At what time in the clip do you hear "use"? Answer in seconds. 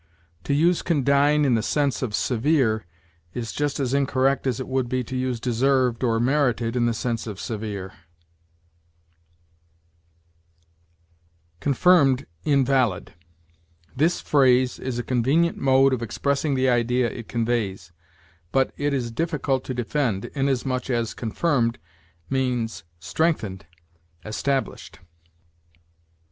0.55-0.81, 5.15-5.39